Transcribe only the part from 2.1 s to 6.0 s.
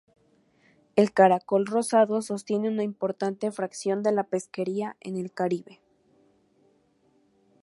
sostiene una importante fracción de la pesquería en el Caribe.